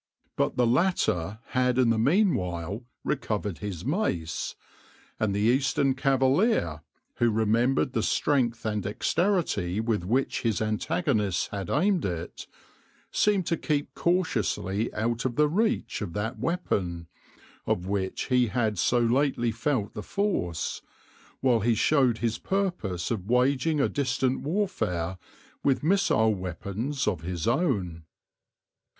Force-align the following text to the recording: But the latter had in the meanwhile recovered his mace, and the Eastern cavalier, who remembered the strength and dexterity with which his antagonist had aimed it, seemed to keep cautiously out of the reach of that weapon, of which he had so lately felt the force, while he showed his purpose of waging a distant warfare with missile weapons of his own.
But 0.35 0.57
the 0.57 0.65
latter 0.65 1.37
had 1.49 1.77
in 1.77 1.91
the 1.91 1.99
meanwhile 1.99 2.83
recovered 3.03 3.59
his 3.59 3.85
mace, 3.85 4.55
and 5.19 5.31
the 5.31 5.41
Eastern 5.41 5.93
cavalier, 5.93 6.81
who 7.17 7.29
remembered 7.29 7.93
the 7.93 8.01
strength 8.01 8.65
and 8.65 8.81
dexterity 8.81 9.79
with 9.79 10.03
which 10.03 10.41
his 10.41 10.59
antagonist 10.59 11.49
had 11.49 11.69
aimed 11.69 12.03
it, 12.05 12.47
seemed 13.11 13.45
to 13.45 13.57
keep 13.57 13.93
cautiously 13.93 14.91
out 14.95 15.23
of 15.23 15.35
the 15.35 15.47
reach 15.47 16.01
of 16.01 16.13
that 16.13 16.39
weapon, 16.39 17.07
of 17.67 17.85
which 17.85 18.23
he 18.29 18.47
had 18.47 18.79
so 18.79 18.97
lately 18.99 19.51
felt 19.51 19.93
the 19.93 20.01
force, 20.01 20.81
while 21.41 21.59
he 21.59 21.75
showed 21.75 22.17
his 22.17 22.39
purpose 22.39 23.11
of 23.11 23.29
waging 23.29 23.79
a 23.79 23.87
distant 23.87 24.39
warfare 24.41 25.19
with 25.63 25.83
missile 25.83 26.33
weapons 26.33 27.07
of 27.07 27.21
his 27.21 27.47
own. 27.47 28.03